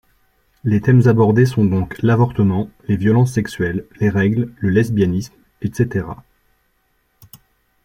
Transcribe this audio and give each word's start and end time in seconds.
Les 0.63 0.81
thèmes 0.81 1.07
abordés 1.07 1.45
sont 1.45 1.63
donc 1.63 2.01
l'avortement, 2.01 2.71
les 2.87 2.95
violences 2.97 3.33
sexuelles, 3.33 3.85
les 3.99 4.09
règles, 4.09 4.51
le 4.57 4.69
lesbianisme, 4.71 5.35
etc. 5.61 6.05